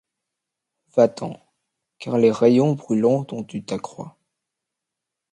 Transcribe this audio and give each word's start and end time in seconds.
Va-t’en. 0.95 1.39
Car 1.99 2.17
les 2.17 2.31
rayons 2.31 2.73
brûlants 2.73 3.21
dont 3.21 3.43
tu 3.43 3.63
t’accrois 3.63 4.17